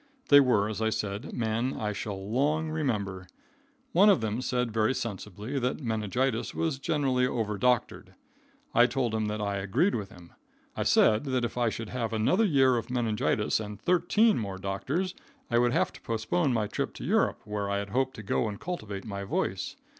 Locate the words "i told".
8.73-9.13